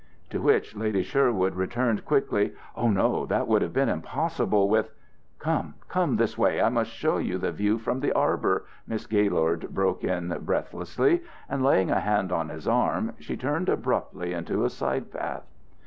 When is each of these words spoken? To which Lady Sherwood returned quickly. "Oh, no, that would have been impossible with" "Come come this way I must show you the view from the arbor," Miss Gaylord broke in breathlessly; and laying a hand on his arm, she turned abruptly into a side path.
To 0.31 0.41
which 0.41 0.75
Lady 0.75 1.03
Sherwood 1.03 1.53
returned 1.53 2.05
quickly. 2.05 2.53
"Oh, 2.75 2.89
no, 2.89 3.27
that 3.27 3.47
would 3.47 3.61
have 3.61 3.71
been 3.71 3.87
impossible 3.87 4.67
with" 4.67 4.89
"Come 5.47 5.75
come 5.89 6.15
this 6.15 6.39
way 6.39 6.59
I 6.59 6.69
must 6.69 6.89
show 6.89 7.19
you 7.19 7.37
the 7.37 7.51
view 7.51 7.77
from 7.77 7.99
the 7.99 8.11
arbor," 8.13 8.65
Miss 8.87 9.05
Gaylord 9.05 9.75
broke 9.75 10.03
in 10.03 10.35
breathlessly; 10.41 11.21
and 11.47 11.61
laying 11.63 11.91
a 11.91 11.99
hand 11.99 12.31
on 12.31 12.49
his 12.49 12.67
arm, 12.67 13.13
she 13.19 13.37
turned 13.37 13.69
abruptly 13.69 14.33
into 14.33 14.65
a 14.65 14.71
side 14.71 15.11
path. 15.11 15.43